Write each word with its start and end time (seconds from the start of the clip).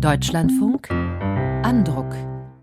Deutschlandfunk 0.00 0.90
Andruck. 0.90 2.14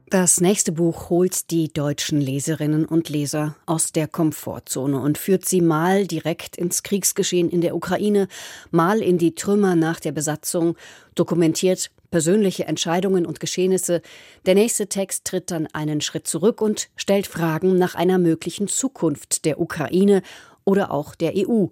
Das 0.09 0.39
nächste 0.39 0.71
Buch 0.71 1.09
holt 1.09 1.51
die 1.51 1.67
deutschen 1.67 2.21
Leserinnen 2.21 2.85
und 2.85 3.09
Leser 3.09 3.57
aus 3.65 3.91
der 3.91 4.07
Komfortzone 4.07 4.97
und 4.97 5.17
führt 5.17 5.43
sie 5.43 5.59
mal 5.59 6.07
direkt 6.07 6.55
ins 6.55 6.81
Kriegsgeschehen 6.81 7.49
in 7.49 7.59
der 7.59 7.75
Ukraine, 7.75 8.29
mal 8.71 9.01
in 9.01 9.17
die 9.17 9.35
Trümmer 9.35 9.75
nach 9.75 9.99
der 9.99 10.13
Besatzung, 10.13 10.77
dokumentiert 11.13 11.91
persönliche 12.09 12.65
Entscheidungen 12.65 13.25
und 13.25 13.41
Geschehnisse. 13.41 14.01
Der 14.45 14.55
nächste 14.55 14.87
Text 14.87 15.25
tritt 15.25 15.51
dann 15.51 15.67
einen 15.73 15.99
Schritt 15.99 16.27
zurück 16.27 16.61
und 16.61 16.87
stellt 16.95 17.27
Fragen 17.27 17.77
nach 17.77 17.95
einer 17.95 18.17
möglichen 18.17 18.69
Zukunft 18.69 19.43
der 19.43 19.59
Ukraine 19.59 20.21
oder 20.63 20.91
auch 20.91 21.15
der 21.15 21.33
EU. 21.35 21.65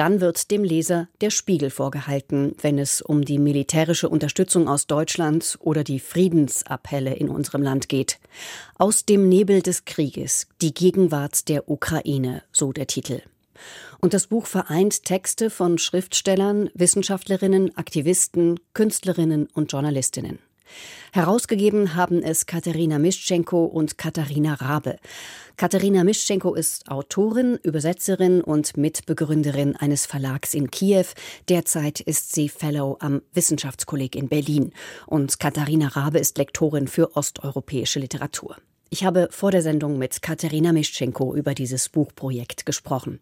Dann 0.00 0.22
wird 0.22 0.50
dem 0.50 0.64
Leser 0.64 1.08
der 1.20 1.28
Spiegel 1.28 1.68
vorgehalten, 1.68 2.56
wenn 2.62 2.78
es 2.78 3.02
um 3.02 3.22
die 3.22 3.38
militärische 3.38 4.08
Unterstützung 4.08 4.66
aus 4.66 4.86
Deutschland 4.86 5.58
oder 5.60 5.84
die 5.84 6.00
Friedensappelle 6.00 7.12
in 7.12 7.28
unserem 7.28 7.60
Land 7.60 7.90
geht. 7.90 8.18
Aus 8.78 9.04
dem 9.04 9.28
Nebel 9.28 9.60
des 9.60 9.84
Krieges, 9.84 10.46
die 10.62 10.72
Gegenwart 10.72 11.50
der 11.50 11.68
Ukraine, 11.68 12.42
so 12.50 12.72
der 12.72 12.86
Titel. 12.86 13.20
Und 14.00 14.14
das 14.14 14.28
Buch 14.28 14.46
vereint 14.46 15.04
Texte 15.04 15.50
von 15.50 15.76
Schriftstellern, 15.76 16.70
Wissenschaftlerinnen, 16.72 17.76
Aktivisten, 17.76 18.58
Künstlerinnen 18.72 19.48
und 19.52 19.70
Journalistinnen. 19.70 20.38
Herausgegeben 21.12 21.96
haben 21.96 22.22
es 22.22 22.46
Katharina 22.46 22.98
Mischenko 22.98 23.64
und 23.64 23.98
Katharina 23.98 24.54
Rabe. 24.54 24.96
Katharina 25.56 26.04
Mischenko 26.04 26.54
ist 26.54 26.88
Autorin, 26.88 27.58
Übersetzerin 27.62 28.40
und 28.40 28.76
Mitbegründerin 28.76 29.76
eines 29.76 30.06
Verlags 30.06 30.54
in 30.54 30.70
Kiew. 30.70 31.06
Derzeit 31.48 32.00
ist 32.00 32.32
sie 32.34 32.48
Fellow 32.48 32.96
am 33.00 33.22
Wissenschaftskolleg 33.32 34.14
in 34.14 34.28
Berlin. 34.28 34.72
Und 35.06 35.40
Katharina 35.40 35.88
Rabe 35.88 36.18
ist 36.18 36.38
Lektorin 36.38 36.88
für 36.88 37.16
osteuropäische 37.16 37.98
Literatur. 37.98 38.56
Ich 38.88 39.04
habe 39.04 39.28
vor 39.30 39.50
der 39.50 39.62
Sendung 39.62 39.98
mit 39.98 40.22
Katharina 40.22 40.72
Mischenko 40.72 41.34
über 41.34 41.54
dieses 41.54 41.88
Buchprojekt 41.88 42.66
gesprochen. 42.66 43.20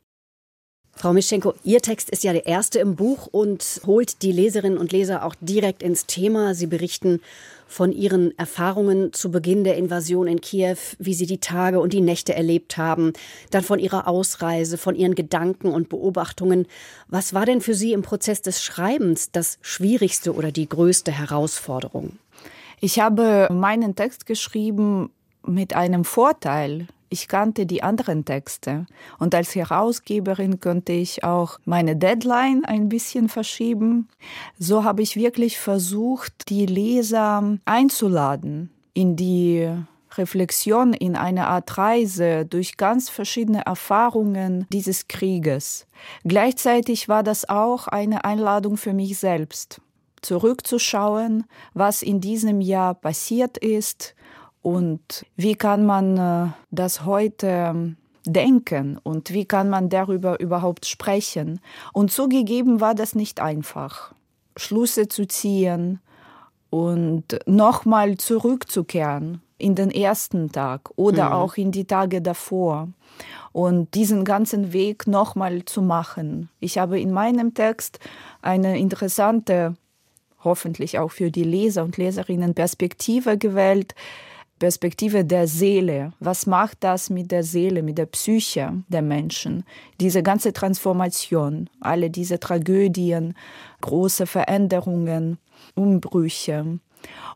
Frau 0.99 1.13
Mischenko, 1.13 1.55
Ihr 1.63 1.81
Text 1.81 2.11
ist 2.11 2.25
ja 2.25 2.33
der 2.33 2.47
erste 2.47 2.81
im 2.81 2.97
Buch 2.97 3.29
und 3.31 3.81
holt 3.87 4.21
die 4.23 4.33
Leserinnen 4.33 4.79
und 4.79 4.91
Leser 4.91 5.25
auch 5.25 5.37
direkt 5.41 5.81
ins 5.81 6.07
Thema. 6.07 6.57
Sie 6.57 6.67
berichten 6.67 7.21
von 7.69 7.93
Ihren 7.93 8.37
Erfahrungen 8.37 9.13
zu 9.13 9.31
Beginn 9.31 9.63
der 9.63 9.77
Invasion 9.77 10.27
in 10.27 10.41
Kiew, 10.41 10.77
wie 10.99 11.15
Sie 11.15 11.27
die 11.27 11.39
Tage 11.39 11.79
und 11.79 11.93
die 11.93 12.01
Nächte 12.01 12.35
erlebt 12.35 12.79
haben, 12.79 13.13
dann 13.53 13.63
von 13.63 13.79
Ihrer 13.79 14.09
Ausreise, 14.09 14.77
von 14.77 14.97
Ihren 14.97 15.15
Gedanken 15.15 15.69
und 15.69 15.89
Beobachtungen. 15.89 16.67
Was 17.07 17.33
war 17.33 17.47
denn 17.47 17.61
für 17.61 17.75
Sie 17.75 17.93
im 17.93 18.03
Prozess 18.03 18.43
des 18.43 18.61
Schreibens 18.65 19.31
das 19.31 19.59
Schwierigste 19.61 20.35
oder 20.35 20.51
die 20.51 20.69
größte 20.69 21.13
Herausforderung? 21.13 22.19
Ich 22.81 22.99
habe 22.99 23.47
meinen 23.53 23.95
Text 23.95 24.27
geschrieben 24.27 25.13
mit 25.47 25.77
einem 25.77 26.05
Vorteil, 26.05 26.89
ich 27.11 27.29
kannte 27.29 27.67
die 27.67 27.83
anderen 27.83 28.25
Texte 28.25 28.87
und 29.19 29.35
als 29.35 29.55
Herausgeberin 29.55 30.61
könnte 30.61 30.93
ich 30.93 31.25
auch 31.25 31.59
meine 31.65 31.97
Deadline 31.97 32.65
ein 32.65 32.89
bisschen 32.89 33.29
verschieben. 33.29 34.09
So 34.59 34.85
habe 34.85 35.03
ich 35.03 35.17
wirklich 35.17 35.59
versucht, 35.59 36.49
die 36.49 36.67
Leser 36.67 37.59
einzuladen 37.65 38.71
in 38.95 39.17
die 39.17 39.69
Reflexion, 40.17 40.93
in 40.93 41.17
eine 41.17 41.47
Art 41.47 41.79
Reise 41.79 42.45
durch 42.45 42.77
ganz 42.77 43.09
verschiedene 43.09 43.65
Erfahrungen 43.65 44.67
dieses 44.73 45.09
Krieges. 45.09 45.87
Gleichzeitig 46.25 47.09
war 47.09 47.23
das 47.23 47.49
auch 47.49 47.87
eine 47.89 48.25
Einladung 48.25 48.77
für 48.77 48.93
mich 48.93 49.19
selbst, 49.19 49.81
zurückzuschauen, 50.23 51.45
was 51.75 52.03
in 52.03 52.21
diesem 52.21 52.61
Jahr 52.61 52.95
passiert 52.95 53.59
ist, 53.59 54.15
und 54.69 55.25
wie 55.35 55.55
kann 55.55 55.87
man 55.87 56.19
äh, 56.19 56.51
das 56.71 57.07
heute 57.07 57.47
ähm, 57.47 57.97
denken 58.27 58.99
und 59.03 59.33
wie 59.33 59.47
kann 59.47 59.71
man 59.71 59.89
darüber 59.89 60.39
überhaupt 60.41 60.85
sprechen? 60.85 61.61
Und 61.95 62.13
zugegeben 62.13 62.79
war 62.79 62.95
das 62.95 63.15
nicht 63.15 63.41
einfach. 63.41 64.13
Schlüsse 64.59 65.09
zu 65.09 65.27
ziehen 65.27 66.01
und 66.69 67.39
nochmal 67.47 68.19
zurückzukehren 68.19 69.41
in 69.57 69.75
den 69.75 69.91
ersten 69.91 70.53
Tag 70.53 70.91
oder 70.97 71.29
mhm. 71.29 71.33
auch 71.33 71.57
in 71.57 71.73
die 71.73 71.87
Tage 71.87 72.21
davor 72.21 72.89
und 73.53 73.95
diesen 73.95 74.27
ganzen 74.27 74.75
Weg 74.75 75.07
nochmal 75.07 75.65
zu 75.65 75.81
machen. 75.81 76.51
Ich 76.61 76.77
habe 76.77 77.01
in 77.01 77.11
meinem 77.11 77.55
Text 77.55 78.01
eine 78.43 78.79
interessante, 78.79 79.77
hoffentlich 80.45 80.99
auch 80.99 81.11
für 81.11 81.31
die 81.31 81.45
Leser 81.45 81.85
und 81.85 81.97
Leserinnen 81.97 82.53
Perspektive 82.53 83.39
gewählt, 83.39 83.95
Perspektive 84.59 85.25
der 85.25 85.47
Seele. 85.47 86.13
Was 86.21 86.47
macht 86.47 86.79
das 86.81 87.11
mit 87.11 87.31
der 87.31 87.43
Seele, 87.43 87.83
mit 87.83 87.99
der 87.99 88.07
Psyche 88.07 88.83
der 88.89 89.03
Menschen? 89.03 89.65
Diese 90.01 90.23
ganze 90.23 90.53
Transformation, 90.53 91.71
alle 91.81 92.11
diese 92.11 92.41
Tragödien, 92.41 93.35
große 93.81 94.27
Veränderungen, 94.27 95.39
Umbrüche. 95.75 96.79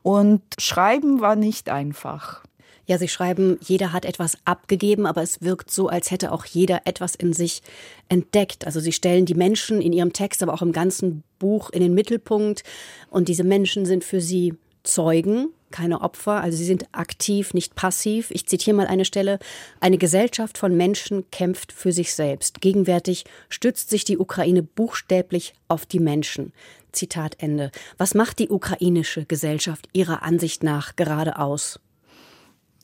Und 0.03 0.43
Schreiben 0.59 1.21
war 1.21 1.37
nicht 1.37 1.69
einfach. 1.69 2.43
Ja, 2.87 2.99
Sie 2.99 3.09
schreiben, 3.09 3.59
jeder 3.63 3.93
hat 3.93 4.05
etwas 4.05 4.37
abgegeben, 4.45 5.07
aber 5.07 5.23
es 5.23 5.41
wirkt 5.41 5.71
so, 5.71 5.89
als 5.89 6.11
hätte 6.11 6.33
auch 6.33 6.45
jeder 6.45 6.83
etwas 6.85 7.15
in 7.15 7.33
sich 7.33 7.63
entdeckt. 8.09 8.67
Also 8.67 8.81
Sie 8.81 8.93
stellen 8.93 9.25
die 9.25 9.35
Menschen 9.35 9.81
in 9.81 9.93
Ihrem 9.93 10.13
Text, 10.13 10.43
aber 10.43 10.53
auch 10.53 10.63
im 10.63 10.73
ganzen 10.73 11.23
Buch 11.39 11.71
in 11.71 11.81
den 11.81 11.95
Mittelpunkt. 11.95 12.65
Und 13.09 13.29
diese 13.29 13.45
Menschen 13.45 13.87
sind 13.87 14.03
für 14.03 14.21
Sie 14.21 14.55
Zeugen 14.83 15.49
keine 15.73 16.01
Opfer, 16.03 16.41
also 16.41 16.57
sie 16.57 16.65
sind 16.65 16.87
aktiv, 16.93 17.55
nicht 17.55 17.75
passiv. 17.75 18.31
Ich 18.31 18.47
zitiere 18.47 18.77
mal 18.77 18.87
eine 18.87 19.05
Stelle. 19.05 19.41
Eine 19.81 19.99
Gesellschaft 19.99 20.59
von 20.59 20.77
Menschen 20.77 21.29
kämpft 21.33 21.73
für 21.73 21.93
sich 21.93 22.15
selbst. 22.15 22.61
Gegenwärtig 22.61 23.25
stützt 23.49 23.91
sich 23.91 24.05
die 24.05 24.19
Ukraine 24.19 24.63
buchstäblich 24.63 25.55
auf 25.67 25.87
die 25.87 25.99
Menschen. 25.99 26.53
Zitat 26.93 27.37
Ende. 27.39 27.73
Was 27.99 28.15
macht 28.15 28.39
die 28.39 28.51
ukrainische 28.51 29.25
Gesellschaft 29.25 29.89
Ihrer 29.93 30.23
Ansicht 30.23 30.63
nach 30.63 30.95
gerade 30.95 31.39
aus? 31.39 31.81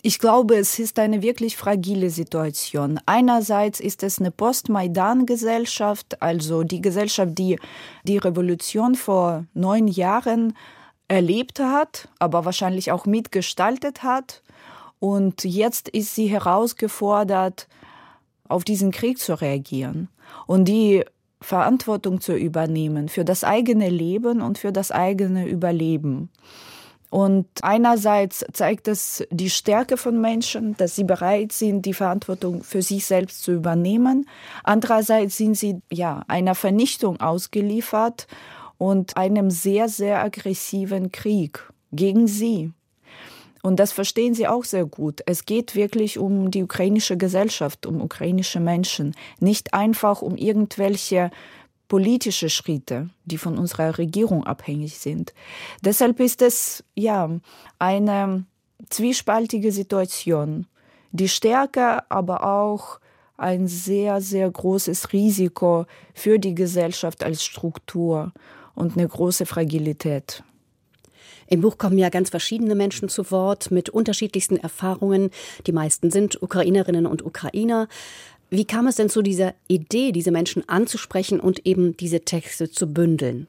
Ich 0.00 0.20
glaube, 0.20 0.56
es 0.56 0.78
ist 0.78 1.00
eine 1.00 1.22
wirklich 1.22 1.56
fragile 1.56 2.08
Situation. 2.10 3.00
Einerseits 3.04 3.80
ist 3.80 4.04
es 4.04 4.20
eine 4.20 4.30
Post-Maidan-Gesellschaft, 4.30 6.22
also 6.22 6.62
die 6.62 6.80
Gesellschaft, 6.80 7.36
die 7.36 7.58
die 8.04 8.18
Revolution 8.18 8.94
vor 8.94 9.46
neun 9.54 9.88
Jahren 9.88 10.54
erlebt 11.08 11.58
hat, 11.58 12.08
aber 12.18 12.44
wahrscheinlich 12.44 12.92
auch 12.92 13.06
mitgestaltet 13.06 14.02
hat. 14.02 14.42
Und 15.00 15.44
jetzt 15.44 15.88
ist 15.88 16.14
sie 16.14 16.26
herausgefordert, 16.26 17.68
auf 18.48 18.64
diesen 18.64 18.92
Krieg 18.92 19.18
zu 19.18 19.40
reagieren 19.40 20.08
und 20.46 20.66
die 20.66 21.04
Verantwortung 21.40 22.20
zu 22.20 22.34
übernehmen 22.34 23.08
für 23.08 23.24
das 23.24 23.44
eigene 23.44 23.88
Leben 23.88 24.40
und 24.40 24.58
für 24.58 24.72
das 24.72 24.90
eigene 24.90 25.46
Überleben. 25.46 26.30
Und 27.10 27.46
einerseits 27.62 28.44
zeigt 28.52 28.86
es 28.86 29.24
die 29.30 29.48
Stärke 29.48 29.96
von 29.96 30.20
Menschen, 30.20 30.76
dass 30.76 30.94
sie 30.94 31.04
bereit 31.04 31.52
sind, 31.52 31.86
die 31.86 31.94
Verantwortung 31.94 32.62
für 32.62 32.82
sich 32.82 33.06
selbst 33.06 33.42
zu 33.42 33.52
übernehmen. 33.52 34.28
Andererseits 34.62 35.38
sind 35.38 35.54
sie 35.54 35.80
ja 35.90 36.22
einer 36.28 36.54
Vernichtung 36.54 37.18
ausgeliefert 37.20 38.26
und 38.78 39.16
einem 39.16 39.50
sehr, 39.50 39.88
sehr 39.88 40.22
aggressiven 40.22 41.12
Krieg 41.12 41.68
gegen 41.92 42.26
sie. 42.26 42.72
Und 43.62 43.80
das 43.80 43.92
verstehen 43.92 44.34
sie 44.34 44.46
auch 44.46 44.64
sehr 44.64 44.86
gut. 44.86 45.20
Es 45.26 45.44
geht 45.44 45.74
wirklich 45.74 46.18
um 46.18 46.50
die 46.50 46.62
ukrainische 46.62 47.16
Gesellschaft, 47.16 47.86
um 47.86 48.00
ukrainische 48.00 48.60
Menschen, 48.60 49.14
nicht 49.40 49.74
einfach 49.74 50.22
um 50.22 50.36
irgendwelche 50.36 51.30
politische 51.88 52.50
Schritte, 52.50 53.10
die 53.24 53.38
von 53.38 53.58
unserer 53.58 53.98
Regierung 53.98 54.46
abhängig 54.46 54.98
sind. 54.98 55.34
Deshalb 55.82 56.20
ist 56.20 56.42
es 56.42 56.84
ja 56.94 57.30
eine 57.78 58.44
zwiespaltige 58.90 59.72
Situation. 59.72 60.66
Die 61.10 61.28
Stärke, 61.28 62.08
aber 62.10 62.44
auch 62.44 63.00
ein 63.38 63.66
sehr, 63.66 64.20
sehr 64.20 64.50
großes 64.50 65.12
Risiko 65.12 65.86
für 66.12 66.38
die 66.38 66.54
Gesellschaft 66.54 67.24
als 67.24 67.42
Struktur 67.42 68.32
und 68.78 68.96
eine 68.96 69.08
große 69.08 69.44
Fragilität. 69.44 70.42
Im 71.48 71.62
Buch 71.62 71.78
kommen 71.78 71.98
ja 71.98 72.10
ganz 72.10 72.30
verschiedene 72.30 72.74
Menschen 72.74 73.08
zu 73.08 73.30
Wort 73.30 73.70
mit 73.70 73.88
unterschiedlichsten 73.88 74.56
Erfahrungen. 74.56 75.30
Die 75.66 75.72
meisten 75.72 76.10
sind 76.10 76.42
Ukrainerinnen 76.42 77.06
und 77.06 77.24
Ukrainer. 77.24 77.88
Wie 78.50 78.66
kam 78.66 78.86
es 78.86 78.96
denn 78.96 79.08
zu 79.08 79.22
dieser 79.22 79.54
Idee, 79.66 80.12
diese 80.12 80.30
Menschen 80.30 80.68
anzusprechen 80.68 81.40
und 81.40 81.66
eben 81.66 81.96
diese 81.96 82.20
Texte 82.20 82.70
zu 82.70 82.86
bündeln? 82.92 83.46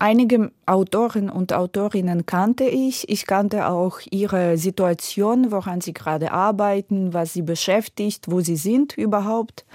Einige 0.00 0.52
Autoren 0.64 1.28
und 1.28 1.52
Autorinnen 1.52 2.24
kannte 2.24 2.64
ich. 2.64 3.08
Ich 3.08 3.26
kannte 3.26 3.68
auch 3.68 3.98
ihre 4.10 4.56
Situation, 4.56 5.50
woran 5.50 5.80
sie 5.80 5.92
gerade 5.92 6.30
arbeiten, 6.30 7.14
was 7.14 7.32
sie 7.32 7.42
beschäftigt, 7.42 8.30
wo 8.30 8.40
sie 8.40 8.56
sind 8.56 8.96
überhaupt. 8.96 9.66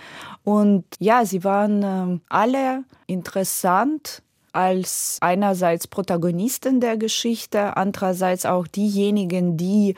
Und 0.46 0.86
ja, 1.00 1.26
sie 1.26 1.44
waren 1.44 1.84
äh, 1.84 2.20
alle 2.30 2.86
interessant 3.06 4.24
als 4.54 5.18
einerseits 5.22 5.88
Protagonisten 5.88 6.80
der 6.80 6.96
Geschichte, 6.96 7.76
andererseits 7.76 8.46
auch 8.46 8.68
diejenigen, 8.68 9.58
die 9.58 9.96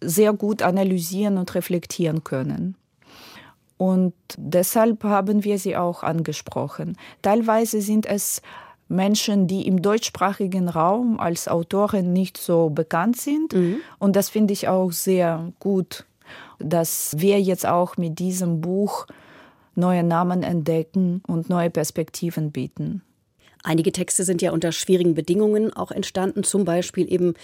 sehr 0.00 0.32
gut 0.32 0.62
analysieren 0.62 1.38
und 1.38 1.54
reflektieren 1.54 2.24
können. 2.24 2.74
Und 3.76 4.14
deshalb 4.36 5.04
haben 5.04 5.44
wir 5.44 5.58
sie 5.58 5.76
auch 5.76 6.02
angesprochen. 6.02 6.96
Teilweise 7.22 7.80
sind 7.80 8.06
es 8.06 8.42
Menschen, 8.88 9.46
die 9.46 9.66
im 9.66 9.82
deutschsprachigen 9.82 10.68
Raum 10.68 11.20
als 11.20 11.46
Autorin 11.46 12.12
nicht 12.12 12.36
so 12.36 12.70
bekannt 12.70 13.18
sind. 13.18 13.52
Mhm. 13.52 13.76
Und 13.98 14.16
das 14.16 14.28
finde 14.28 14.52
ich 14.52 14.66
auch 14.66 14.90
sehr 14.90 15.52
gut, 15.60 16.04
dass 16.58 17.14
wir 17.18 17.40
jetzt 17.40 17.66
auch 17.66 17.96
mit 17.96 18.18
diesem 18.18 18.60
Buch 18.60 19.06
neue 19.76 20.02
Namen 20.02 20.42
entdecken 20.42 21.22
und 21.28 21.48
neue 21.48 21.70
Perspektiven 21.70 22.50
bieten. 22.50 23.02
Einige 23.68 23.92
Texte 23.92 24.24
sind 24.24 24.40
ja 24.40 24.52
unter 24.52 24.72
schwierigen 24.72 25.12
Bedingungen 25.12 25.70
auch 25.74 25.90
entstanden, 25.90 26.42
zum 26.42 26.64
Beispiel 26.64 27.12
eben 27.12 27.34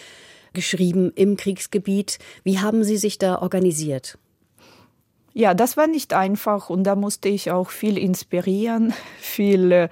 geschrieben 0.54 1.12
im 1.14 1.36
Kriegsgebiet. 1.36 2.18
Wie 2.44 2.60
haben 2.60 2.82
Sie 2.82 2.96
sich 2.96 3.18
da 3.18 3.42
organisiert? 3.42 4.16
Ja, 5.34 5.52
das 5.52 5.76
war 5.76 5.86
nicht 5.86 6.14
einfach 6.14 6.70
und 6.70 6.84
da 6.84 6.96
musste 6.96 7.28
ich 7.28 7.50
auch 7.50 7.68
viel 7.68 7.98
inspirieren, 7.98 8.94
viel 9.18 9.70
äh, 9.70 9.88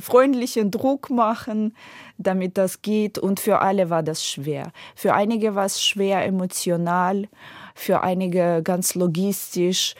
freundlichen 0.00 0.70
Druck 0.70 1.10
machen, 1.10 1.76
damit 2.16 2.56
das 2.56 2.80
geht. 2.80 3.18
Und 3.18 3.38
für 3.38 3.60
alle 3.60 3.90
war 3.90 4.02
das 4.02 4.26
schwer. 4.26 4.72
Für 4.94 5.12
einige 5.12 5.54
war 5.54 5.66
es 5.66 5.84
schwer 5.84 6.24
emotional, 6.24 7.28
für 7.74 8.00
einige 8.02 8.62
ganz 8.64 8.94
logistisch. 8.94 9.96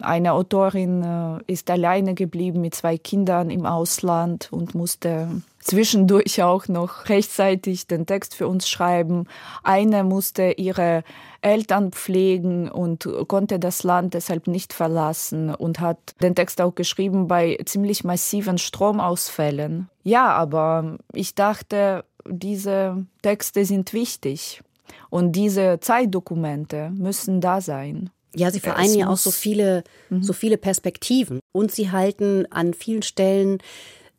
Eine 0.00 0.32
Autorin 0.32 1.02
äh, 1.02 1.52
ist 1.52 1.70
alleine 1.70 2.14
geblieben 2.14 2.60
mit 2.60 2.74
zwei 2.74 2.98
Kindern 2.98 3.50
im 3.50 3.64
Ausland 3.64 4.48
und 4.50 4.74
musste 4.74 5.42
zwischendurch 5.60 6.42
auch 6.42 6.68
noch 6.68 7.08
rechtzeitig 7.08 7.86
den 7.86 8.04
Text 8.04 8.34
für 8.34 8.48
uns 8.48 8.68
schreiben. 8.68 9.26
Eine 9.62 10.04
musste 10.04 10.52
ihre 10.52 11.04
Eltern 11.40 11.92
pflegen 11.92 12.70
und 12.70 13.08
konnte 13.28 13.58
das 13.58 13.82
Land 13.82 14.14
deshalb 14.14 14.46
nicht 14.46 14.72
verlassen 14.72 15.54
und 15.54 15.80
hat 15.80 15.98
den 16.20 16.34
Text 16.34 16.60
auch 16.60 16.74
geschrieben 16.74 17.28
bei 17.28 17.58
ziemlich 17.64 18.04
massiven 18.04 18.58
Stromausfällen. 18.58 19.88
Ja, 20.02 20.28
aber 20.28 20.98
ich 21.12 21.34
dachte, 21.34 22.04
diese 22.26 23.06
Texte 23.22 23.64
sind 23.64 23.92
wichtig 23.92 24.62
und 25.10 25.32
diese 25.32 25.80
Zeitdokumente 25.80 26.90
müssen 26.90 27.40
da 27.40 27.60
sein. 27.60 28.10
Ja, 28.34 28.50
sie 28.50 28.60
vereinen 28.60 28.94
ja 28.98 29.08
auch 29.08 29.16
so 29.16 29.30
viele, 29.30 29.84
mhm. 30.10 30.22
so 30.22 30.32
viele 30.32 30.58
Perspektiven 30.58 31.40
und 31.52 31.70
sie 31.70 31.90
halten 31.90 32.46
an 32.50 32.74
vielen 32.74 33.02
Stellen 33.02 33.58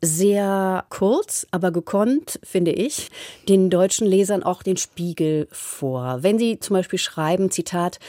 sehr 0.01 0.85
kurz, 0.89 1.47
aber 1.51 1.71
gekonnt, 1.71 2.39
finde 2.43 2.71
ich, 2.71 3.09
den 3.49 3.69
deutschen 3.69 4.07
Lesern 4.07 4.43
auch 4.43 4.61
den 4.63 4.77
Spiegel 4.77 5.47
vor. 5.51 6.19
Wenn 6.21 6.37
Sie 6.37 6.59
zum 6.59 6.75
Beispiel 6.75 6.99
schreiben, 6.99 7.49
Zitat, 7.49 7.99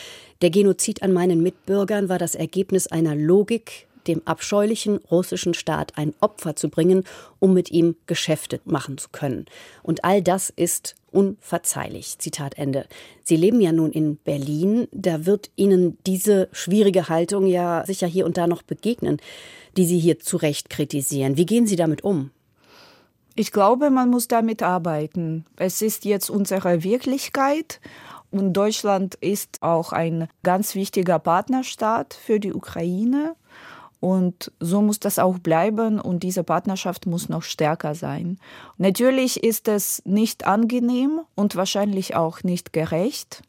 der 0.42 0.50
Genozid 0.50 1.02
an 1.02 1.12
meinen 1.12 1.42
Mitbürgern 1.42 2.08
war 2.08 2.18
das 2.18 2.34
Ergebnis 2.34 2.86
einer 2.86 3.14
Logik, 3.14 3.86
dem 4.08 4.22
abscheulichen 4.24 4.98
russischen 5.10 5.54
Staat 5.54 5.96
ein 5.96 6.14
Opfer 6.20 6.56
zu 6.56 6.68
bringen, 6.68 7.04
um 7.38 7.54
mit 7.54 7.70
ihm 7.70 7.96
Geschäfte 8.06 8.60
machen 8.64 8.98
zu 8.98 9.08
können. 9.10 9.46
Und 9.82 10.04
all 10.04 10.22
das 10.22 10.50
ist 10.50 10.94
unverzeihlich. 11.10 12.18
Zitat 12.18 12.58
Ende. 12.58 12.86
Sie 13.22 13.36
leben 13.36 13.60
ja 13.60 13.72
nun 13.72 13.90
in 13.90 14.16
Berlin. 14.16 14.86
Da 14.92 15.24
wird 15.24 15.50
Ihnen 15.56 15.96
diese 16.06 16.48
schwierige 16.52 17.08
Haltung 17.08 17.46
ja 17.46 17.84
sicher 17.86 18.06
hier 18.06 18.26
und 18.26 18.36
da 18.36 18.46
noch 18.46 18.62
begegnen 18.62 19.18
die 19.76 19.84
Sie 19.84 19.98
hier 19.98 20.18
zu 20.18 20.36
Recht 20.36 20.70
kritisieren. 20.70 21.36
Wie 21.36 21.46
gehen 21.46 21.66
Sie 21.66 21.76
damit 21.76 22.02
um? 22.04 22.30
Ich 23.34 23.52
glaube, 23.52 23.90
man 23.90 24.08
muss 24.08 24.28
damit 24.28 24.62
arbeiten. 24.62 25.44
Es 25.56 25.82
ist 25.82 26.04
jetzt 26.04 26.30
unsere 26.30 26.82
Wirklichkeit 26.82 27.80
und 28.30 28.54
Deutschland 28.54 29.14
ist 29.16 29.62
auch 29.62 29.92
ein 29.92 30.28
ganz 30.42 30.74
wichtiger 30.74 31.18
Partnerstaat 31.18 32.14
für 32.14 32.40
die 32.40 32.54
Ukraine. 32.54 33.36
Und 34.00 34.52
so 34.60 34.82
muss 34.82 35.00
das 35.00 35.18
auch 35.18 35.38
bleiben 35.38 36.00
und 36.00 36.22
diese 36.22 36.44
Partnerschaft 36.44 37.06
muss 37.06 37.28
noch 37.28 37.42
stärker 37.42 37.94
sein. 37.94 38.38
Natürlich 38.76 39.42
ist 39.42 39.68
es 39.68 40.02
nicht 40.04 40.46
angenehm 40.46 41.20
und 41.34 41.56
wahrscheinlich 41.56 42.14
auch 42.14 42.42
nicht 42.42 42.72
gerecht, 42.72 43.42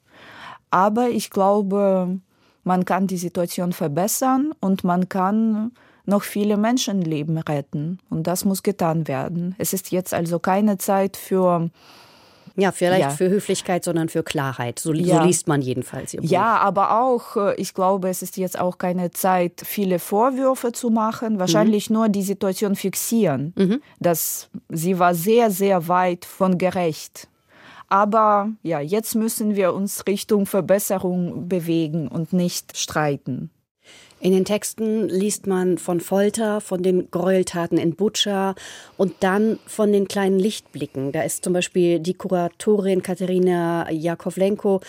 aber 0.72 1.10
ich 1.10 1.30
glaube, 1.30 2.20
man 2.64 2.86
kann 2.86 3.08
die 3.08 3.18
Situation 3.18 3.72
verbessern 3.72 4.52
und 4.60 4.84
man 4.84 5.10
kann 5.10 5.72
noch 6.06 6.24
viele 6.24 6.58
Menschenleben 6.58 7.38
retten. 7.38 8.00
Und 8.10 8.28
das 8.28 8.46
muss 8.46 8.64
getan 8.64 9.08
werden. 9.08 9.56
Es 9.58 9.74
ist 9.74 9.92
jetzt 9.92 10.14
also 10.14 10.40
keine 10.40 10.78
Zeit 10.78 11.18
für 11.18 11.70
ja, 12.58 12.72
vielleicht 12.72 13.02
ja. 13.02 13.10
für 13.12 13.30
Höflichkeit, 13.30 13.84
sondern 13.84 14.10
für 14.10 14.24
Klarheit. 14.24 14.80
So, 14.80 14.92
ja. 14.92 15.20
so 15.20 15.26
liest 15.26 15.48
man 15.48 15.62
jedenfalls. 15.62 16.14
Ihr 16.14 16.22
Buch. 16.22 16.30
Ja, 16.30 16.58
aber 16.58 17.00
auch, 17.00 17.38
äh, 17.38 17.56
ich 17.56 17.74
glaube, 17.74 18.10
es 18.10 18.24
ist 18.24 18.36
jetzt 18.36 18.60
auch 18.60 18.80
keine 18.80 19.12
Zeit, 19.12 19.62
viele 19.64 20.00
Vorwürfe 20.00 20.72
zu 20.72 20.90
machen. 20.90 21.40
Wahrscheinlich 21.40 21.90
mhm. 21.90 21.96
nur 21.96 22.10
die 22.10 22.24
Situation 22.24 22.76
fixieren, 22.76 23.54
mhm. 23.56 23.82
dass 24.00 24.50
sie 24.70 24.98
war 24.98 25.14
sehr, 25.14 25.52
sehr 25.52 25.88
weit 25.88 26.26
von 26.26 26.58
gerecht. 26.58 27.28
Aber 27.90 28.50
ja, 28.64 28.82
jetzt 28.82 29.16
müssen 29.16 29.56
wir 29.56 29.74
uns 29.74 30.08
Richtung 30.08 30.46
Verbesserung 30.46 31.48
bewegen 31.48 32.08
und 32.08 32.34
nicht 32.34 32.76
streiten. 32.76 33.52
In 34.20 34.32
den 34.32 34.46
Texten 34.46 35.08
liest 35.10 35.46
man 35.46 35.78
von 35.78 36.00
Folter, 36.00 36.60
von 36.60 36.82
den 36.82 37.12
Gräueltaten 37.12 37.78
in 37.78 37.96
Butscha 37.96 38.56
und 38.98 39.14
dann 39.20 39.60
von 39.68 39.92
den 39.92 40.08
kleinen 40.08 40.40
Lichtblicken. 40.40 41.12
Da 41.12 41.22
ist 41.22 41.44
zum 41.44 41.54
Beispiel 41.54 42.00
die 42.00 42.16
Kuratorin 42.16 43.04
Katharina 43.04 43.92
Jakovlenko, 43.92 44.82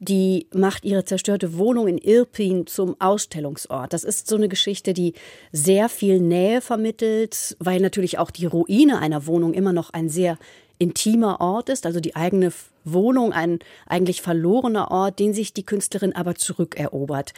die 0.00 0.48
macht 0.52 0.84
ihre 0.84 1.04
zerstörte 1.04 1.56
Wohnung 1.56 1.88
in 1.88 1.96
Irpin 1.96 2.66
zum 2.66 3.00
Ausstellungsort. 3.00 3.94
Das 3.94 4.04
ist 4.04 4.26
so 4.26 4.36
eine 4.36 4.48
Geschichte, 4.48 4.92
die 4.92 5.14
sehr 5.50 5.88
viel 5.88 6.20
Nähe 6.20 6.60
vermittelt, 6.60 7.56
weil 7.60 7.80
natürlich 7.80 8.18
auch 8.18 8.30
die 8.30 8.44
Ruine 8.44 8.98
einer 8.98 9.26
Wohnung 9.26 9.54
immer 9.54 9.72
noch 9.72 9.90
ein 9.90 10.10
sehr 10.10 10.36
intimer 10.78 11.40
Ort 11.40 11.68
ist, 11.68 11.86
also 11.86 12.00
die 12.00 12.16
eigene 12.16 12.52
Wohnung, 12.84 13.32
ein 13.32 13.60
eigentlich 13.86 14.22
verlorener 14.22 14.90
Ort, 14.90 15.18
den 15.18 15.34
sich 15.34 15.52
die 15.52 15.64
Künstlerin 15.64 16.14
aber 16.14 16.34
zurückerobert. 16.34 17.32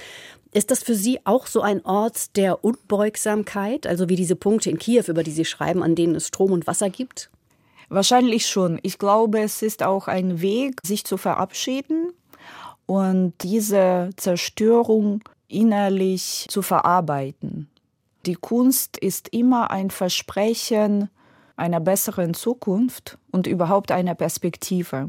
Ist 0.52 0.70
das 0.70 0.82
für 0.82 0.94
Sie 0.94 1.20
auch 1.24 1.46
so 1.46 1.60
ein 1.60 1.84
Ort 1.84 2.36
der 2.36 2.64
Unbeugsamkeit, 2.64 3.86
also 3.86 4.08
wie 4.08 4.16
diese 4.16 4.36
Punkte 4.36 4.70
in 4.70 4.78
Kiew, 4.78 5.04
über 5.08 5.22
die 5.22 5.30
Sie 5.30 5.44
schreiben, 5.44 5.82
an 5.82 5.94
denen 5.94 6.14
es 6.14 6.28
Strom 6.28 6.52
und 6.52 6.66
Wasser 6.66 6.90
gibt? 6.90 7.30
Wahrscheinlich 7.88 8.46
schon. 8.46 8.80
Ich 8.82 8.98
glaube, 8.98 9.40
es 9.40 9.62
ist 9.62 9.82
auch 9.82 10.08
ein 10.08 10.40
Weg, 10.40 10.80
sich 10.84 11.04
zu 11.04 11.16
verabschieden 11.16 12.12
und 12.86 13.34
diese 13.42 14.10
Zerstörung 14.16 15.22
innerlich 15.48 16.46
zu 16.48 16.62
verarbeiten. 16.62 17.68
Die 18.24 18.34
Kunst 18.34 18.96
ist 18.96 19.28
immer 19.28 19.70
ein 19.70 19.90
Versprechen 19.90 21.10
einer 21.56 21.80
besseren 21.80 22.34
Zukunft 22.34 23.18
und 23.32 23.46
überhaupt 23.46 23.90
einer 23.90 24.14
Perspektive. 24.14 25.08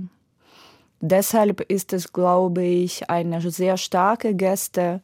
Deshalb 0.99 1.61
ist 1.61 1.93
es, 1.93 2.11
glaube 2.11 2.63
ich, 2.63 3.09
eine 3.09 3.41
sehr 3.51 3.77
starke 3.77 4.33
Geste, 4.33 5.01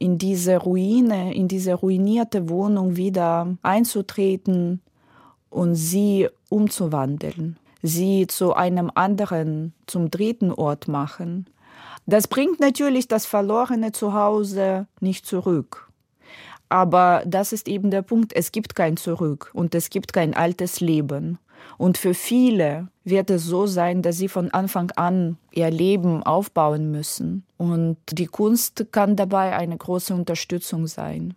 in 0.00 0.16
diese 0.16 0.56
Ruine, 0.56 1.34
in 1.34 1.46
diese 1.46 1.74
ruinierte 1.74 2.48
Wohnung 2.48 2.96
wieder 2.96 3.54
einzutreten 3.62 4.80
und 5.50 5.74
sie 5.74 6.28
umzuwandeln, 6.48 7.58
sie 7.82 8.26
zu 8.26 8.54
einem 8.54 8.90
anderen, 8.94 9.74
zum 9.86 10.10
dritten 10.10 10.52
Ort 10.52 10.88
machen. 10.88 11.46
Das 12.06 12.28
bringt 12.28 12.60
natürlich 12.60 13.08
das 13.08 13.26
verlorene 13.26 13.92
Zuhause 13.92 14.86
nicht 15.00 15.26
zurück. 15.26 15.89
Aber 16.70 17.22
das 17.26 17.52
ist 17.52 17.68
eben 17.68 17.90
der 17.90 18.02
Punkt, 18.02 18.32
es 18.32 18.52
gibt 18.52 18.74
kein 18.74 18.96
Zurück 18.96 19.50
und 19.52 19.74
es 19.74 19.90
gibt 19.90 20.12
kein 20.12 20.34
altes 20.34 20.80
Leben. 20.80 21.38
Und 21.76 21.98
für 21.98 22.14
viele 22.14 22.88
wird 23.04 23.28
es 23.28 23.44
so 23.44 23.66
sein, 23.66 24.02
dass 24.02 24.16
sie 24.16 24.28
von 24.28 24.50
Anfang 24.50 24.90
an 24.92 25.36
ihr 25.52 25.70
Leben 25.70 26.22
aufbauen 26.22 26.90
müssen. 26.90 27.44
Und 27.58 27.98
die 28.10 28.26
Kunst 28.26 28.86
kann 28.92 29.16
dabei 29.16 29.56
eine 29.56 29.76
große 29.76 30.14
Unterstützung 30.14 30.86
sein. 30.86 31.34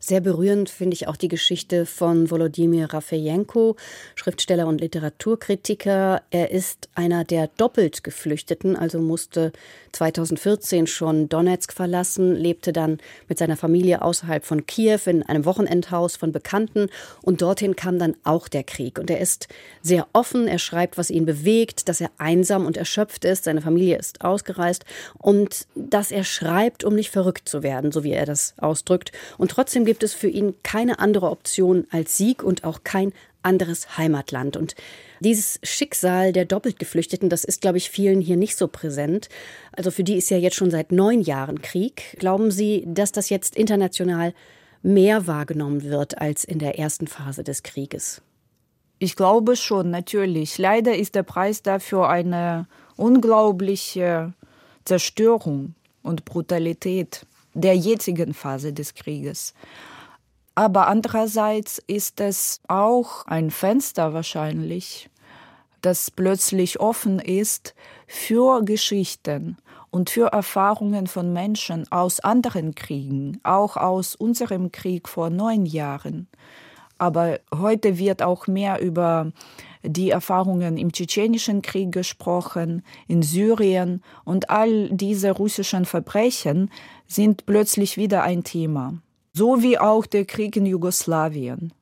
Sehr 0.00 0.20
berührend 0.20 0.70
finde 0.70 0.94
ich 0.94 1.08
auch 1.08 1.16
die 1.16 1.26
Geschichte 1.26 1.84
von 1.84 2.30
Volodymyr 2.30 2.94
Rafejenko, 2.94 3.74
Schriftsteller 4.14 4.68
und 4.68 4.80
Literaturkritiker. 4.80 6.22
Er 6.30 6.50
ist 6.52 6.88
einer 6.94 7.24
der 7.24 7.48
doppelt 7.56 8.04
Geflüchteten, 8.04 8.76
also 8.76 9.00
musste 9.00 9.52
2014 9.92 10.86
schon 10.86 11.28
Donetsk 11.28 11.72
verlassen, 11.72 12.36
lebte 12.36 12.72
dann 12.72 12.98
mit 13.28 13.38
seiner 13.38 13.56
Familie 13.56 14.00
außerhalb 14.02 14.44
von 14.44 14.66
Kiew 14.66 15.00
in 15.06 15.24
einem 15.24 15.44
Wochenendhaus 15.44 16.14
von 16.14 16.30
Bekannten 16.30 16.88
und 17.22 17.42
dorthin 17.42 17.74
kam 17.74 17.98
dann 17.98 18.14
auch 18.22 18.46
der 18.46 18.62
Krieg. 18.62 19.00
Und 19.00 19.10
er 19.10 19.18
ist 19.18 19.48
sehr 19.82 20.06
offen, 20.12 20.46
er 20.46 20.60
schreibt, 20.60 20.96
was 20.96 21.10
ihn 21.10 21.26
bewegt, 21.26 21.88
dass 21.88 22.00
er 22.00 22.12
einsam 22.18 22.66
und 22.66 22.76
erschöpft 22.76 23.24
ist, 23.24 23.44
seine 23.44 23.62
Familie 23.62 23.98
ist 23.98 24.24
ausgereist 24.24 24.84
und 25.18 25.66
dass 25.74 26.12
er 26.12 26.22
schreibt, 26.22 26.84
um 26.84 26.94
nicht 26.94 27.10
verrückt 27.10 27.48
zu 27.48 27.64
werden, 27.64 27.90
so 27.90 28.04
wie 28.04 28.12
er 28.12 28.26
das 28.26 28.54
ausdrückt. 28.58 29.10
Und 29.38 29.50
trotzdem 29.50 29.87
gibt 29.88 30.02
es 30.02 30.12
für 30.12 30.28
ihn 30.28 30.54
keine 30.62 30.98
andere 30.98 31.30
Option 31.30 31.86
als 31.90 32.18
Sieg 32.18 32.42
und 32.42 32.62
auch 32.62 32.84
kein 32.84 33.10
anderes 33.40 33.96
Heimatland. 33.96 34.54
Und 34.58 34.74
dieses 35.20 35.60
Schicksal 35.62 36.34
der 36.34 36.44
doppelt 36.44 36.78
Geflüchteten, 36.78 37.30
das 37.30 37.42
ist, 37.42 37.62
glaube 37.62 37.78
ich, 37.78 37.88
vielen 37.88 38.20
hier 38.20 38.36
nicht 38.36 38.58
so 38.58 38.68
präsent. 38.68 39.30
Also 39.72 39.90
für 39.90 40.04
die 40.04 40.16
ist 40.16 40.28
ja 40.28 40.36
jetzt 40.36 40.56
schon 40.56 40.70
seit 40.70 40.92
neun 40.92 41.22
Jahren 41.22 41.62
Krieg. 41.62 42.18
Glauben 42.18 42.50
Sie, 42.50 42.84
dass 42.86 43.12
das 43.12 43.30
jetzt 43.30 43.56
international 43.56 44.34
mehr 44.82 45.26
wahrgenommen 45.26 45.82
wird 45.84 46.20
als 46.20 46.44
in 46.44 46.58
der 46.58 46.78
ersten 46.78 47.06
Phase 47.06 47.42
des 47.42 47.62
Krieges? 47.62 48.20
Ich 48.98 49.16
glaube 49.16 49.56
schon, 49.56 49.88
natürlich. 49.88 50.58
Leider 50.58 50.94
ist 50.94 51.14
der 51.14 51.22
Preis 51.22 51.62
dafür 51.62 52.10
eine 52.10 52.66
unglaubliche 52.96 54.34
Zerstörung 54.84 55.74
und 56.02 56.26
Brutalität 56.26 57.24
der 57.54 57.76
jetzigen 57.76 58.34
Phase 58.34 58.72
des 58.72 58.94
Krieges. 58.94 59.54
Aber 60.54 60.88
andererseits 60.88 61.80
ist 61.86 62.20
es 62.20 62.60
auch 62.66 63.24
ein 63.26 63.50
Fenster 63.50 64.12
wahrscheinlich, 64.12 65.08
das 65.82 66.10
plötzlich 66.10 66.80
offen 66.80 67.20
ist 67.20 67.74
für 68.08 68.64
Geschichten 68.64 69.56
und 69.90 70.10
für 70.10 70.32
Erfahrungen 70.32 71.06
von 71.06 71.32
Menschen 71.32 71.90
aus 71.92 72.20
anderen 72.20 72.74
Kriegen, 72.74 73.38
auch 73.44 73.76
aus 73.76 74.14
unserem 74.16 74.72
Krieg 74.72 75.08
vor 75.08 75.30
neun 75.30 75.64
Jahren. 75.64 76.28
Aber 76.98 77.38
heute 77.54 77.96
wird 77.96 78.22
auch 78.22 78.48
mehr 78.48 78.80
über 78.80 79.30
die 79.84 80.10
Erfahrungen 80.10 80.76
im 80.76 80.92
Tschetschenischen 80.92 81.62
Krieg 81.62 81.92
gesprochen, 81.92 82.82
in 83.06 83.22
Syrien 83.22 84.02
und 84.24 84.50
all 84.50 84.90
diese 84.90 85.30
russischen 85.30 85.84
Verbrechen 85.84 86.70
sind 87.08 87.46
plötzlich 87.46 87.96
wieder 87.96 88.22
ein 88.22 88.44
Thema 88.44 88.94
so 89.38 89.62
wie 89.62 89.78
auch 89.78 90.04
der 90.04 90.26
Krieg 90.26 90.56
in 90.56 90.66
Jugoslawien. 90.66 91.72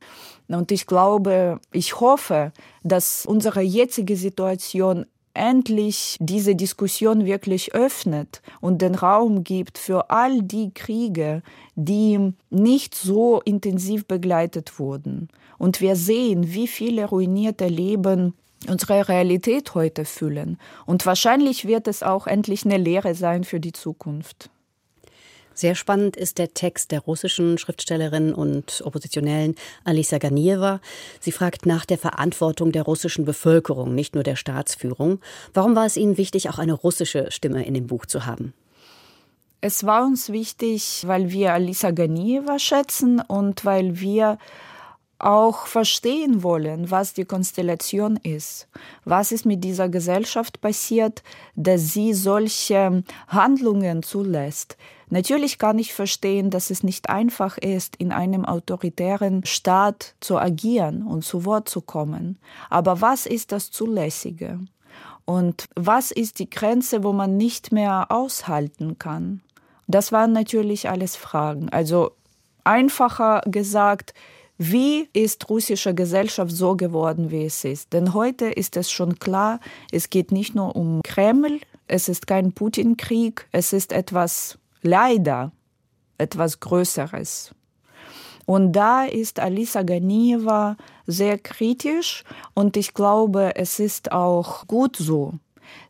Und 0.49 0.71
ich 0.71 0.87
glaube, 0.87 1.59
ich 1.73 1.99
hoffe, 1.99 2.53
dass 2.85 3.27
unsere 3.27 3.63
jetzige 3.63 4.17
Situation 4.17 5.07
endlich 5.35 6.17
diese 6.21 6.55
Diskussion 6.55 7.27
wirklich 7.27 7.75
öffnet 7.75 8.43
und 8.61 8.81
den 8.81 8.95
Raum 8.95 9.43
gibt 9.43 9.77
für 9.77 10.11
all 10.11 10.43
die 10.43 10.71
Kriege, 10.73 11.43
die 11.75 12.33
nicht 12.49 12.95
so 12.95 13.43
intensiv 13.45 14.07
begleitet 14.07 14.79
wurden. 14.79 15.29
Und 15.59 15.81
wir 15.81 15.97
sehen, 15.97 16.55
wie 16.55 16.69
viele 16.69 17.07
ruinierte 17.07 17.67
Leben 17.67 18.35
unsere 18.69 19.09
Realität 19.09 19.75
heute 19.75 20.05
füllen. 20.05 20.59
Und 20.87 21.05
wahrscheinlich 21.05 21.67
wird 21.67 21.87
es 21.89 22.03
auch 22.03 22.27
endlich 22.27 22.65
eine 22.65 22.79
Lehre 22.79 23.15
sein 23.15 23.45
für 23.45 23.61
die 23.61 23.73
Zukunft. 23.73 24.51
Sehr 25.57 25.75
spannend 25.75 26.19
ist 26.19 26.37
der 26.37 26.53
Text 26.53 26.91
der 26.93 27.01
russischen 27.01 27.57
Schriftstellerin 27.57 28.35
und 28.35 28.83
Oppositionellen 28.85 29.55
Alisa 29.85 30.19
Ganieva. 30.19 30.81
Sie 31.19 31.33
fragt 31.33 31.65
nach 31.65 31.87
der 31.87 31.97
Verantwortung 31.97 32.73
der 32.73 32.83
russischen 32.83 33.25
Bevölkerung, 33.25 33.95
nicht 33.95 34.15
nur 34.15 34.23
der 34.23 34.37
Staatsführung. 34.37 35.19
Warum 35.55 35.75
war 35.75 35.87
es 35.87 35.97
Ihnen 35.97 36.19
wichtig, 36.19 36.51
auch 36.51 36.59
eine 36.59 36.75
russische 36.75 37.33
Stimme 37.33 37.65
in 37.65 37.73
dem 37.73 37.87
Buch 37.87 38.05
zu 38.05 38.27
haben? 38.27 38.53
Es 39.63 39.87
war 39.87 40.05
uns 40.05 40.29
wichtig, 40.29 41.05
weil 41.07 41.31
wir 41.31 41.55
Alisa 41.55 41.91
Ganieva 41.91 42.59
schätzen 42.59 43.23
und 43.23 43.65
weil 43.65 43.99
wir 43.99 44.37
auch 45.19 45.67
verstehen 45.67 46.43
wollen, 46.43 46.91
was 46.91 47.15
die 47.15 47.25
Konstellation 47.25 48.19
ist. 48.19 48.69
Was 49.07 49.33
ist 49.33 49.47
mit 49.47 49.65
dieser 49.65 49.89
Gesellschaft 49.89 50.61
passiert, 50.61 51.23
dass 51.55 51.95
sie 51.95 52.13
solche 52.13 53.03
Handlungen 53.29 54.03
zulässt? 54.03 54.77
Natürlich 55.09 55.59
kann 55.59 55.79
ich 55.79 55.95
verstehen, 55.95 56.51
dass 56.51 56.71
es 56.71 56.83
nicht 56.83 57.09
einfach 57.09 57.59
ist, 57.59 57.97
in 57.97 58.11
einem 58.11 58.45
autoritären 58.45 59.45
Staat 59.45 60.15
zu 60.21 60.37
agieren 60.39 61.03
und 61.07 61.25
zu 61.25 61.45
Wort 61.45 61.69
zu 61.69 61.81
kommen. 61.81 62.39
Aber 62.71 63.01
was 63.01 63.27
ist 63.27 63.53
das 63.53 63.71
Zulässige? 63.71 64.59
Und 65.25 65.67
was 65.75 66.11
ist 66.11 66.39
die 66.39 66.51
Grenze, 66.51 67.05
wo 67.05 67.13
man 67.13 67.37
nicht 67.37 67.73
mehr 67.73 68.07
aushalten 68.11 68.99
kann? 68.99 69.43
Das 69.87 70.11
waren 70.11 70.33
natürlich 70.33 70.89
alles 70.89 71.15
Fragen. 71.15 71.69
Also 71.69 72.13
einfacher 72.65 73.43
gesagt, 73.47 74.15
wie 74.59 75.09
ist 75.13 75.49
russische 75.51 75.95
Gesellschaft 75.95 76.51
so 76.51 76.77
geworden, 76.77 77.31
wie 77.31 77.45
es 77.45 77.65
ist? 77.65 77.93
Denn 77.93 78.15
heute 78.15 78.47
ist 78.47 78.77
es 78.77 78.91
schon 78.91 79.19
klar, 79.19 79.61
es 79.93 80.11
geht 80.11 80.33
nicht 80.33 80.55
nur 80.55 80.75
um 80.75 81.03
Kreml, 81.03 81.61
es 81.89 82.09
ist 82.09 82.27
kein 82.27 82.53
Putin-Krieg, 82.53 83.47
es 83.53 83.73
ist 83.73 83.93
etwas, 83.93 84.59
leider, 84.87 85.53
etwas 86.19 86.61
Größeres. 86.61 87.55
Und 88.47 88.73
da 88.73 89.05
ist 89.05 89.41
Alisa 89.41 89.83
Ganieva 89.83 90.77
sehr 91.07 91.37
kritisch 91.37 92.23
und 92.55 92.77
ich 92.77 92.95
glaube, 92.95 93.57
es 93.57 93.81
ist 93.81 94.13
auch 94.13 94.67
gut 94.67 94.97
so. 94.97 95.35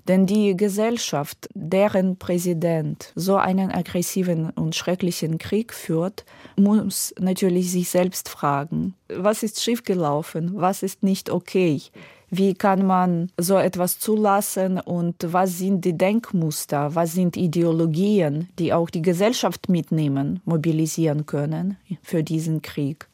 Denn 0.09 0.25
die 0.25 0.57
Gesellschaft, 0.57 1.49
deren 1.55 2.17
Präsident 2.17 3.13
so 3.15 3.37
einen 3.37 3.71
aggressiven 3.71 4.51
und 4.51 4.75
schrecklichen 4.75 5.37
Krieg 5.37 5.75
führt, 5.75 6.25
muss 6.57 7.15
natürlich 7.19 7.71
sich 7.71 7.91
selbst 7.91 8.31
fragen, 8.31 8.95
was 9.09 9.43
ist 9.43 9.63
schiefgelaufen, 9.63 10.53
was 10.55 10.83
ist 10.83 11.03
nicht 11.03 11.29
okay, 11.29 11.83
wie 12.31 12.55
kann 12.55 12.87
man 12.87 13.31
so 13.39 13.57
etwas 13.57 13.99
zulassen 13.99 14.81
und 14.81 15.17
was 15.33 15.59
sind 15.59 15.85
die 15.85 15.97
Denkmuster, 15.97 16.95
was 16.95 17.13
sind 17.13 17.37
Ideologien, 17.37 18.49
die 18.59 18.73
auch 18.73 18.91
die 18.91 19.03
Gesellschaft 19.03 19.69
mitnehmen, 19.69 20.41
mobilisieren 20.45 21.27
können 21.27 21.77
für 22.03 22.23
diesen 22.25 22.63
Krieg. 22.63 23.09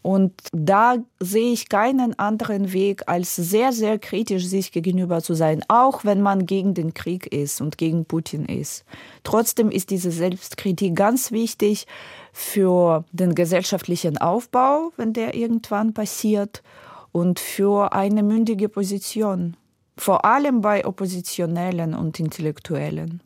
Und 0.00 0.32
da 0.52 0.96
sehe 1.20 1.52
ich 1.52 1.68
keinen 1.68 2.18
anderen 2.18 2.72
Weg, 2.72 3.02
als 3.06 3.36
sehr, 3.36 3.72
sehr 3.72 3.98
kritisch 3.98 4.46
sich 4.46 4.72
gegenüber 4.72 5.22
zu 5.22 5.34
sein, 5.34 5.62
auch 5.68 6.04
wenn 6.04 6.22
man 6.22 6.46
gegen 6.46 6.72
den 6.72 6.94
Krieg 6.94 7.26
ist 7.26 7.60
und 7.60 7.76
gegen 7.76 8.06
Putin 8.06 8.46
ist. 8.46 8.84
Trotzdem 9.22 9.70
ist 9.70 9.90
diese 9.90 10.10
Selbstkritik 10.10 10.94
ganz 10.94 11.30
wichtig 11.30 11.86
für 12.32 13.04
den 13.12 13.34
gesellschaftlichen 13.34 14.16
Aufbau, 14.16 14.92
wenn 14.96 15.12
der 15.12 15.34
irgendwann 15.34 15.92
passiert, 15.92 16.62
und 17.12 17.40
für 17.40 17.92
eine 17.92 18.22
mündige 18.22 18.68
Position, 18.68 19.56
vor 19.96 20.24
allem 20.24 20.60
bei 20.60 20.84
Oppositionellen 20.86 21.94
und 21.94 22.20
Intellektuellen. 22.20 23.22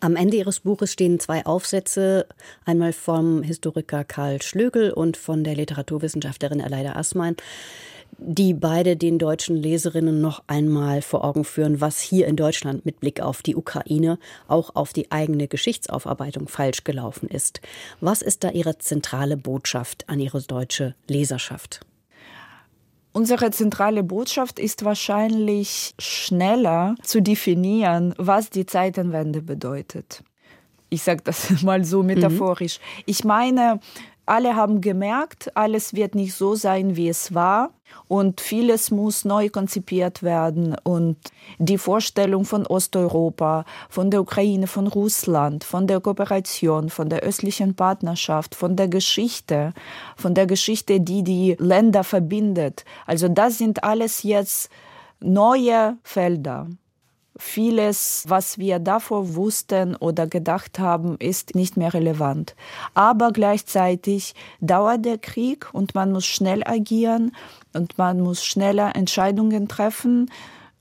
Am 0.00 0.16
Ende 0.16 0.36
Ihres 0.36 0.60
Buches 0.60 0.92
stehen 0.92 1.20
zwei 1.20 1.44
Aufsätze, 1.46 2.26
einmal 2.64 2.92
vom 2.92 3.42
Historiker 3.42 4.04
Karl 4.04 4.42
Schlögel 4.42 4.92
und 4.92 5.16
von 5.16 5.44
der 5.44 5.54
Literaturwissenschaftlerin 5.54 6.60
Aleida 6.60 6.96
Assmann, 6.96 7.36
die 8.18 8.54
beide 8.54 8.96
den 8.96 9.18
deutschen 9.18 9.56
Leserinnen 9.56 10.20
noch 10.20 10.42
einmal 10.46 11.02
vor 11.02 11.24
Augen 11.24 11.44
führen, 11.44 11.80
was 11.80 12.00
hier 12.00 12.26
in 12.26 12.36
Deutschland 12.36 12.84
mit 12.84 13.00
Blick 13.00 13.20
auf 13.20 13.42
die 13.42 13.56
Ukraine, 13.56 14.18
auch 14.48 14.74
auf 14.74 14.92
die 14.92 15.10
eigene 15.10 15.48
Geschichtsaufarbeitung 15.48 16.48
falsch 16.48 16.84
gelaufen 16.84 17.28
ist. 17.28 17.60
Was 18.00 18.22
ist 18.22 18.44
da 18.44 18.50
Ihre 18.50 18.78
zentrale 18.78 19.36
Botschaft 19.36 20.08
an 20.08 20.20
Ihre 20.20 20.42
deutsche 20.42 20.94
Leserschaft? 21.06 21.80
Unsere 23.12 23.50
zentrale 23.50 24.04
Botschaft 24.04 24.58
ist 24.58 24.84
wahrscheinlich 24.84 25.94
schneller 25.98 26.94
zu 27.02 27.20
definieren, 27.20 28.14
was 28.18 28.50
die 28.50 28.66
Zeitenwende 28.66 29.42
bedeutet. 29.42 30.22
Ich 30.90 31.02
sage 31.02 31.22
das 31.24 31.62
mal 31.62 31.84
so 31.84 32.02
metaphorisch. 32.02 32.78
Mhm. 32.78 33.02
Ich 33.06 33.24
meine, 33.24 33.80
alle 34.26 34.54
haben 34.56 34.80
gemerkt, 34.80 35.56
alles 35.56 35.94
wird 35.94 36.14
nicht 36.14 36.34
so 36.34 36.54
sein, 36.54 36.96
wie 36.96 37.08
es 37.08 37.34
war. 37.34 37.70
Und 38.06 38.40
vieles 38.40 38.90
muss 38.90 39.24
neu 39.24 39.48
konzipiert 39.48 40.22
werden. 40.22 40.76
Und 40.84 41.16
die 41.58 41.78
Vorstellung 41.78 42.44
von 42.44 42.66
Osteuropa, 42.66 43.64
von 43.88 44.10
der 44.10 44.20
Ukraine, 44.20 44.66
von 44.66 44.86
Russland, 44.86 45.64
von 45.64 45.86
der 45.86 46.00
Kooperation, 46.00 46.90
von 46.90 47.08
der 47.08 47.20
östlichen 47.20 47.74
Partnerschaft, 47.74 48.54
von 48.54 48.76
der 48.76 48.88
Geschichte, 48.88 49.72
von 50.16 50.34
der 50.34 50.46
Geschichte, 50.46 51.00
die 51.00 51.24
die 51.24 51.56
Länder 51.58 52.04
verbindet. 52.04 52.84
Also 53.06 53.28
das 53.28 53.58
sind 53.58 53.82
alles 53.82 54.22
jetzt 54.22 54.70
neue 55.20 55.96
Felder. 56.02 56.68
Vieles, 57.40 58.24
was 58.28 58.58
wir 58.58 58.78
davor 58.78 59.34
wussten 59.34 59.96
oder 59.96 60.26
gedacht 60.26 60.78
haben, 60.78 61.16
ist 61.18 61.54
nicht 61.54 61.78
mehr 61.78 61.94
relevant. 61.94 62.54
Aber 62.92 63.32
gleichzeitig 63.32 64.34
dauert 64.60 65.06
der 65.06 65.16
Krieg 65.16 65.72
und 65.72 65.94
man 65.94 66.12
muss 66.12 66.26
schnell 66.26 66.62
agieren 66.66 67.34
und 67.72 67.96
man 67.96 68.20
muss 68.20 68.44
schneller 68.44 68.94
Entscheidungen 68.94 69.68
treffen 69.68 70.30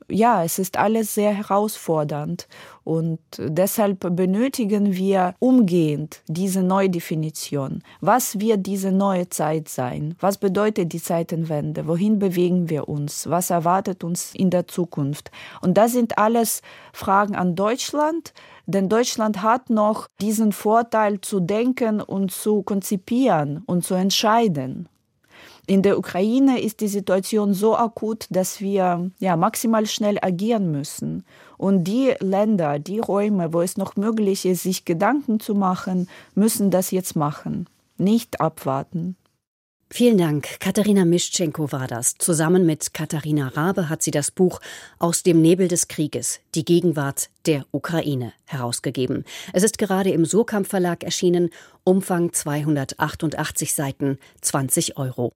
ja, 0.09 0.43
es 0.43 0.59
ist 0.59 0.77
alles 0.77 1.13
sehr 1.13 1.33
herausfordernd 1.33 2.47
und 2.83 3.19
deshalb 3.37 4.15
benötigen 4.15 4.95
wir 4.95 5.35
umgehend 5.39 6.21
diese 6.27 6.63
Neudefinition. 6.63 7.83
Was 8.01 8.39
wird 8.39 8.65
diese 8.65 8.91
neue 8.91 9.29
Zeit 9.29 9.69
sein? 9.69 10.15
Was 10.19 10.37
bedeutet 10.37 10.93
die 10.93 11.01
Zeitenwende? 11.01 11.87
Wohin 11.87 12.19
bewegen 12.19 12.69
wir 12.69 12.89
uns? 12.89 13.29
Was 13.29 13.49
erwartet 13.49 14.03
uns 14.03 14.33
in 14.33 14.49
der 14.49 14.67
Zukunft? 14.67 15.31
Und 15.61 15.77
das 15.77 15.91
sind 15.91 16.17
alles 16.17 16.61
Fragen 16.93 17.35
an 17.35 17.55
Deutschland, 17.55 18.33
denn 18.65 18.89
Deutschland 18.89 19.41
hat 19.41 19.69
noch 19.69 20.07
diesen 20.19 20.51
Vorteil 20.51 21.21
zu 21.21 21.39
denken 21.39 22.01
und 22.01 22.31
zu 22.31 22.63
konzipieren 22.63 23.63
und 23.65 23.83
zu 23.83 23.93
entscheiden. 23.93 24.89
In 25.69 25.83
der 25.83 25.99
Ukraine 25.99 26.59
ist 26.59 26.79
die 26.79 26.87
Situation 26.87 27.53
so 27.53 27.77
akut, 27.77 28.25
dass 28.31 28.59
wir 28.59 29.11
ja 29.19 29.35
maximal 29.35 29.85
schnell 29.85 30.17
agieren 30.19 30.71
müssen. 30.71 31.23
Und 31.59 31.83
die 31.83 32.15
Länder, 32.21 32.79
die 32.79 32.97
Räume, 32.97 33.53
wo 33.53 33.61
es 33.61 33.77
noch 33.77 33.95
möglich 33.95 34.47
ist, 34.47 34.63
sich 34.63 34.83
Gedanken 34.83 35.39
zu 35.39 35.53
machen, 35.53 36.09
müssen 36.33 36.71
das 36.71 36.89
jetzt 36.89 37.15
machen, 37.15 37.67
nicht 37.99 38.41
abwarten. 38.41 39.15
Vielen 39.91 40.17
Dank. 40.17 40.59
Katharina 40.59 41.05
Mischenko 41.05 41.71
war 41.71 41.85
das. 41.85 42.15
Zusammen 42.17 42.65
mit 42.65 42.95
Katharina 42.95 43.49
Rabe 43.49 43.89
hat 43.89 44.01
sie 44.01 44.11
das 44.11 44.31
Buch 44.31 44.61
Aus 44.97 45.21
dem 45.21 45.39
Nebel 45.39 45.67
des 45.67 45.87
Krieges, 45.87 46.39
die 46.55 46.65
Gegenwart 46.65 47.29
der 47.45 47.65
Ukraine 47.69 48.33
herausgegeben. 48.45 49.23
Es 49.53 49.61
ist 49.61 49.77
gerade 49.77 50.09
im 50.09 50.25
Surkamp 50.25 50.65
Verlag 50.65 51.03
erschienen, 51.03 51.51
Umfang 51.83 52.33
288 52.33 53.75
Seiten, 53.75 54.17
20 54.41 54.97
Euro. 54.97 55.31